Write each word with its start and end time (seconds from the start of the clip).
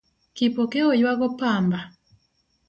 Kipokeo 0.35 0.87
ywago 1.01 1.27
pamba? 1.39 1.79